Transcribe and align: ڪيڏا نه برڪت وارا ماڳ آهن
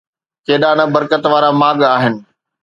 ڪيڏا 0.45 0.71
نه 0.77 0.85
برڪت 0.93 1.23
وارا 1.31 1.49
ماڳ 1.61 1.77
آهن 1.93 2.13